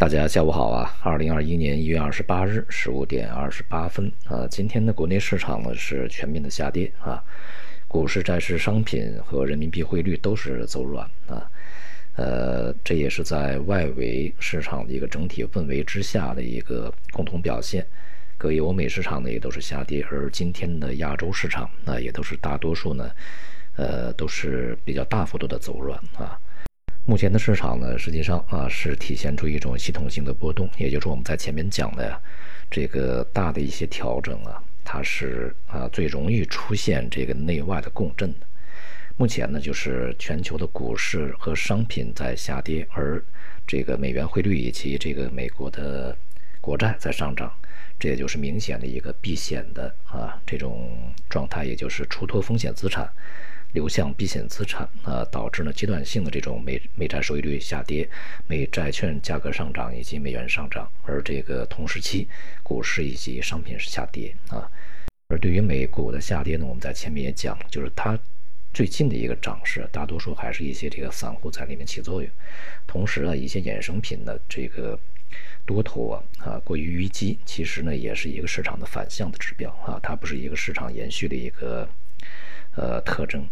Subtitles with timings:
[0.00, 0.96] 大家下午好啊！
[1.02, 7.22] 二零二一年一月二十八日十五点二十八分啊，今天的国内市场呢是全面的下跌啊，
[7.86, 11.46] 股市、债市、商品和人民币汇率都是走软啊，
[12.16, 17.86] 呃，这也是在外围市场的一个整体氛围之下的一个共同表现。
[18.38, 23.10] 各欧美市场呢也都是下跌，而今天的亚洲市场那也都是大多数呢，
[23.76, 26.40] 呃，都是比较大幅度的走软啊。
[27.06, 32.20] 目前的市场呢，实际上啊是体现出一种系统性的波动，也就是我们在前面讲的，
[32.70, 38.46] 这个大的一些调整啊，它是啊最容易出现这个内外的共振的。
[39.16, 43.22] 目前呢，就是全球的股市和商品在下跌，而
[43.66, 46.16] 这个美元汇率以及这个美国的
[46.60, 47.52] 国债在上涨，
[47.98, 53.10] 这也就是明显的一个避险的啊这种状态，也就是出脱风险资产。
[53.72, 58.08] 流向避险资产啊，导致呢阶段性的这种美美债收益率下跌，
[58.46, 62.28] 美债券价格上涨以及美元上涨，而这个同时期
[62.62, 64.68] 股市以及商品是下跌啊。
[65.28, 68.18] 而对于美股的下跌呢，我们在前面也讲，就是它
[68.74, 72.28] 最近的一个涨势，大多数还是一些这个散户在里面起作用，
[72.86, 74.98] 同时啊，一些衍生品的这个
[75.64, 81.88] 多头啊啊过于淤积，其实呢也是一个市场的反向的指标啊，它不是一个市场延续的一个
[82.74, 83.46] 呃特征。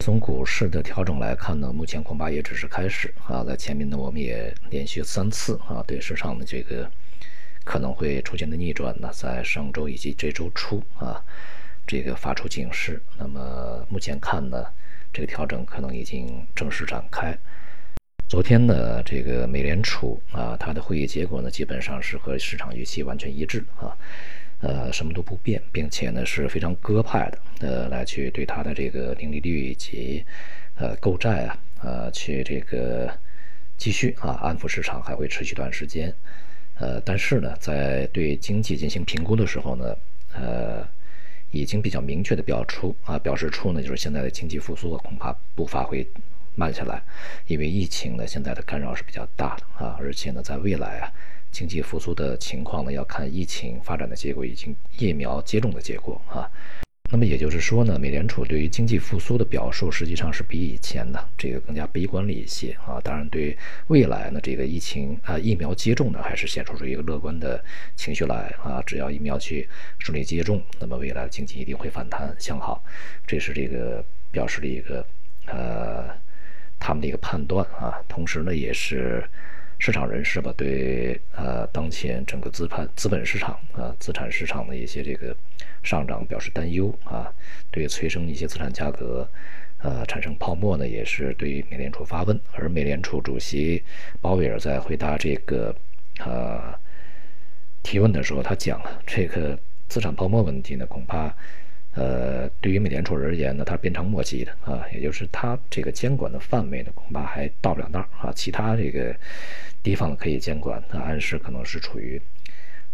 [0.00, 3.44] 从股市的调整来看呢，目前恐怕也只是开始啊。
[3.44, 6.90] 在前面呢，我们也连续三次啊，对市场的这个
[7.64, 11.22] 可能会出现的逆转呢，在上周以及这周初啊，
[11.86, 13.02] 这个发出警示。
[13.18, 14.64] 那么目前看呢，
[15.12, 17.36] 这个调整可能已经正式展开。
[18.26, 23.94] 昨天呢，这个美联储啊，它的会议结果呢，基本上是和市场预期完全一致啊。
[24.60, 30.22] 呃，什么都不变，并且呢是非常鸽派的，呃，来去对它的这个零利率以及
[30.74, 33.10] 呃购债啊，呃，去这个
[33.78, 36.14] 继续啊安抚市场，还会持续一段时间。
[36.78, 39.96] 呃，但是呢，在对经济进行评估的时候呢，
[40.34, 40.86] 呃，
[41.50, 46.06] 已经比较明确的表出啊，表示出呢，就是现在的经济复苏恐怕步伐会
[46.54, 47.02] 慢下来，
[47.46, 51.10] 因为疫情呢现在的干扰是比较大的啊，而且呢，在未来啊。
[51.50, 56.48] 经济复苏的情况呢，要看疫情发展的结果，以及疫苗接种的结果啊。
[57.12, 63.00] 那么也就是说呢，美联储对于经济复苏的表述，实际上是比以前呢这个更加悲观了一些啊。
[63.02, 67.60] 当然，对未来呢这个疫情啊疫苗接种呢，还是显出出一个乐观的
[67.96, 68.80] 情绪来啊。
[68.86, 69.68] 只要疫苗去
[69.98, 72.80] 顺利接种，那么未来的经济一定会反弹向好。
[73.26, 75.04] 这是这个表示的一个
[75.46, 76.08] 呃
[76.78, 78.00] 他们的一个判断啊。
[78.08, 79.28] 同时呢，也是。
[79.80, 85.34] 市场人士吧，对呃当前整个资盘资本市场啊资产市场的一些这个
[85.82, 87.32] 上涨表示担忧啊，
[87.70, 89.26] 对催生一些资产价格
[89.78, 92.38] 呃产生泡沫呢，也是对于美联储发问。
[92.52, 93.82] 而美联储主席
[94.20, 95.74] 鲍威尔在回答这个
[96.18, 96.78] 呃
[97.82, 99.58] 提问的时候，他讲了这个
[99.88, 101.34] 资产泡沫问题呢，恐怕。
[101.94, 108.32] 呃，对于美联储而言呢，它是鞭长莫及的啊，也就是它这个监管的范围呢，恐怕还到不了那儿啊。
[108.32, 109.12] 其他这个
[109.82, 112.20] 地方可以监管，那暗示可能是处于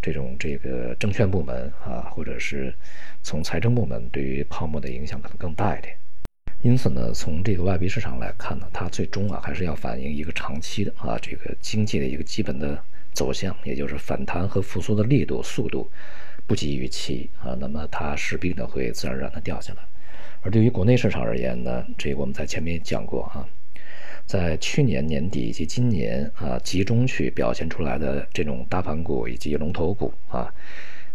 [0.00, 2.72] 这种这个证券部门啊，或者是
[3.22, 5.94] 从财政部门对于泡沫的影响可能更大一点。
[6.62, 15.90] 因此呢，从这个外币市场来看呢，它最终啊还是要反映一个长期的啊这个经济的一个基本的走向，也就是反弹和复苏的力度、速度。
[16.46, 19.80] 不及预期啊，那么它势必呢会自然而然的掉下来。
[20.42, 23.48] 而对于国内市场而言呢，这个我们在前面讲过啊，
[24.24, 30.52] 在去年年底以及今年啊，集中去表现出来的这种大盘股以及龙头股啊，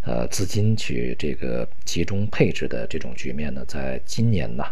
[0.01, 4.65] 呃，资金去这个集中配置的这种局面呢，在今年呢。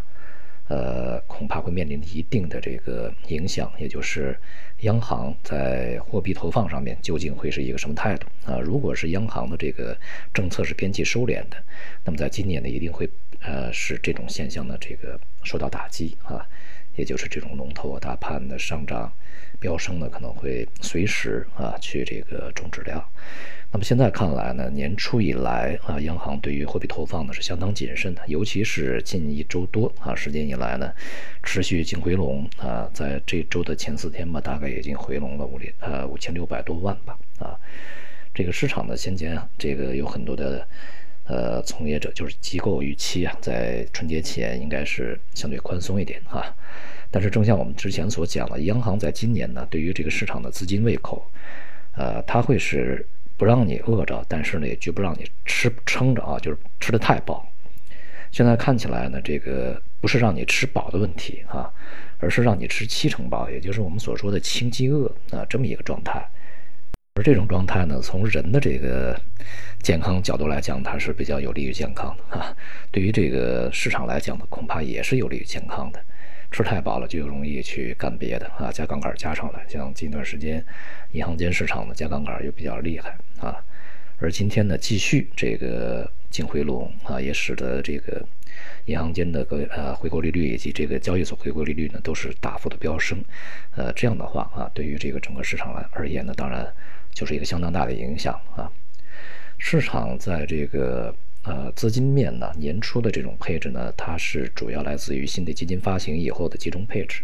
[0.70, 4.40] 呃，恐怕会面临一定的这个影响，也就是
[4.82, 8.60] 央行在货币投放上面究竟会是一个什么态度啊？
[8.60, 9.98] 如果是央行的这个
[10.32, 11.58] 政策是边际收敛的，
[12.06, 13.10] 那么在今年呢，一定会
[13.42, 16.48] 呃使这种现象呢这个受到打击啊，
[16.96, 19.12] 也就是这种龙头大盘的上涨
[19.60, 23.04] 飙升呢，可能会随时啊去这个终止掉。
[23.72, 30.92] 那么现在看来呢，年初以来啊，央行对于货币投放呢是相当谨慎的，尤其是近一周多啊时间以来呢，
[31.44, 37.54] 持续净回笼啊，在这周的前四天吧，大概已经回笼了五连呃五千六百多万吧啊，
[38.34, 40.68] 这个市场呢先前这个有很多的
[41.26, 46.44] 呃从业者就是机构预期啊，在春节前应该是相对宽松一点啊，
[47.12, 51.24] 但是正像我们之前所讲的，央行在今年呢对于这个市场的资金胃口，
[51.96, 53.06] 呃，它会是。
[53.40, 57.48] 不让你饿着，但是呢，也绝不让你吃撑着啊，就是吃的太饱。
[58.32, 61.72] 现在看起来呢，这个不是让你吃饱的问题啊，
[62.20, 66.22] 而是让你吃七成饱，也就是我们所说的轻饥饿啊，这么一个状态。
[67.16, 69.18] 而这种状态呢，从人的这个
[69.82, 72.54] 健康角度来讲，它是比较有利于健康的啊。
[72.92, 76.04] 对于这个市场来讲呢，恐怕也是有利于健康的。
[76.52, 79.64] 吃太饱了就容易去干别的啊，加杠杆加上来。
[79.68, 80.66] 像近段时间，
[81.12, 83.64] 银行间市场呢加杠杆又比较厉害啊。
[84.18, 88.26] 而今天呢，继续这个净回笼啊，也使得这个
[88.86, 93.24] 银行间的个呃回购利率以及这个交易所回购利率呢都是大幅的飙升。
[93.76, 96.68] 呃，这样的话啊，对于这个整个市场来而言呢，当然
[97.14, 98.70] 就是一个相当大的影响啊。
[99.58, 101.16] 市场在这个。
[101.44, 107.24] 呃，资金面呢，年初的这种配置呢，它是主要来自于新的基金发行以后的集中配置，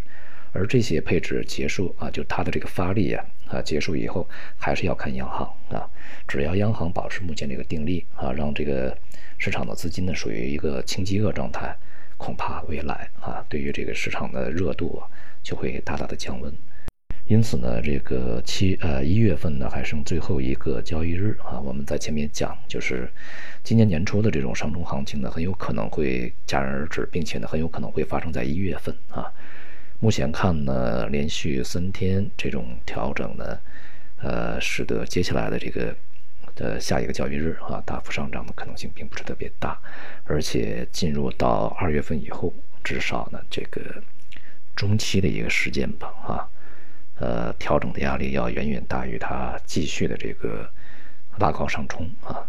[0.54, 4.28] 而这些配置结束啊，就它的这个发力啊啊结束以后，
[4.58, 5.86] 还是要看央行啊，
[6.28, 8.98] 只要央行保持目前这个定力啊，让这个
[9.38, 11.76] 市场的资金呢属于一个轻饥饿状态，
[12.18, 15.04] 恐怕未来啊，对于这个市场的热度啊，
[15.44, 16.52] 就会大大的降温。
[17.28, 23.12] 因此呢，这个七呃一月份呢还剩最后一个交易日啊，我们在前面讲，就是
[23.64, 29.26] 今年年初的这种上冲行情呢，很有可能会戛然而止，并且呢很有可能会发生在一月份啊。
[30.00, 33.58] 目前看呢，连续三天这种调整呢，
[34.22, 35.96] 呃，使得接下来的这个
[36.54, 39.76] 的下一个交易日啊，大幅上涨的可能性并不是特别大，
[40.26, 43.82] 而且进入到二月份以后，至少呢这个
[44.76, 46.48] 中期的一个时间吧啊。
[47.66, 50.70] 调整的压力要远远大于它继续的这个
[51.40, 52.46] 拉高上冲啊，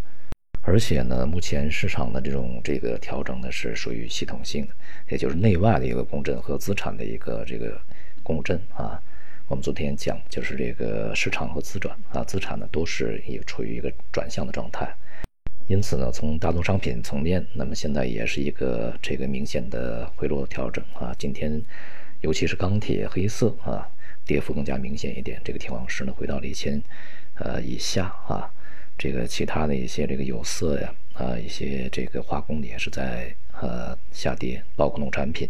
[0.60, 4.74] 而且呢，目前市场的这种这个调整呢是属于系统性的，
[5.08, 7.80] 也就是内外的一个共振和资产的一个这个
[8.22, 9.00] 共振啊。
[9.48, 14.86] 我们昨天讲，就是这个市场和资转啊，资产呢都是也处于一个转向的状态，
[15.66, 21.14] 因此呢，从大宗商品层面，那么现在也是一个这个明显的回落调整啊。
[21.18, 21.58] 今天
[22.20, 23.88] 尤其是钢铁、黑色啊。
[24.26, 26.82] 跌幅更加明显一点，这个铁矿石呢回到了一千，
[27.37, 28.50] 呃以下啊，
[28.99, 35.49] 这个其他的一些这个有色呀啊一些这个化工也是在呃下跌，包括农产品，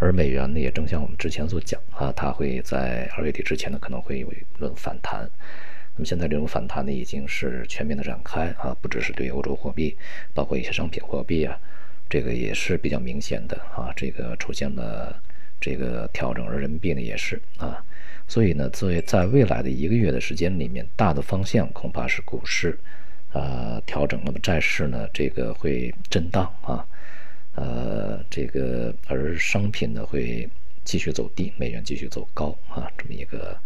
[0.00, 5.30] 而美元呢也正像我们之前所讲啊，它会在二月底之前呢可能会有一轮反弹，
[5.94, 9.96] 那么现在这种反弹呢已经是全面的展开啊，不只是对欧洲货币，
[10.34, 11.56] 包括一些商品货币啊，
[12.10, 15.22] 这个也是比较明显的啊，这个出现了。
[15.64, 17.82] 这个调整，而人民币呢也是啊，
[18.28, 22.78] 所以呢，作为在未来的一个月的时间里面，大的方向恐怕是股市
[23.32, 26.86] 啊调整，那么债市呢这个会震荡啊，
[27.54, 30.46] 呃，这个而商品呢会
[30.84, 33.58] 继续走低，美元继续走高啊，这么一个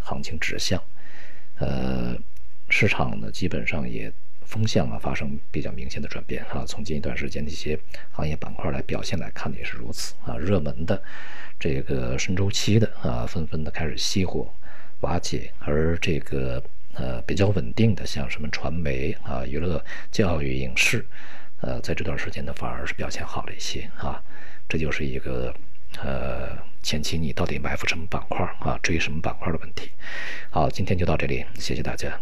[0.00, 0.78] 行情指向，
[1.56, 2.14] 呃，
[2.68, 4.12] 市场呢基本上也。
[4.48, 7.78] 风向啊发生比较明显的转变啊，从近一段时间的一些
[8.10, 11.00] 行业板块来表现来看也是如此啊，热门的
[11.60, 14.50] 这个顺周期的啊，纷纷的开始熄火
[15.00, 16.62] 瓦解，而这个
[16.94, 21.04] 呃比较稳定的，像什么传媒啊、娱乐、教育、影视，
[21.60, 24.22] 呃，在这段时间呢反而是表现好了一些啊，
[24.66, 25.54] 这就是一个
[26.02, 29.90] 呃前期你到底埋伏什么板块啊，追什么板块的问题。
[30.50, 32.18] 好，今天就到这里，谢谢大家。